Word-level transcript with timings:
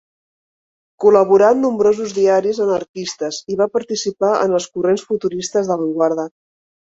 Col·laborà 1.03 1.49
en 1.55 1.59
nombrosos 1.65 2.15
diaris 2.19 2.61
anarquistes 2.65 3.39
i 3.55 3.59
va 3.61 3.69
participar 3.77 4.33
en 4.47 4.57
els 4.61 4.67
corrents 4.79 5.07
futuristes 5.11 5.69
d'avantguarda. 5.73 6.27